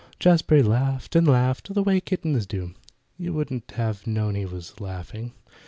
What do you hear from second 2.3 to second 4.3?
do. You wouldn't have